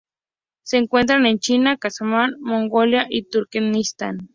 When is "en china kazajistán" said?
1.27-2.33